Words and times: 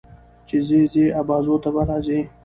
چې 0.47 0.57
ځې 0.67 0.81
ځې 0.93 1.05
ابازو 1.21 1.55
ته 1.63 1.69
به 1.75 1.81
راځې 1.89 2.19